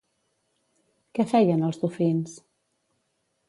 Què 1.19 1.27
feien 1.33 1.61
els 1.69 1.79
dofins? 1.85 2.37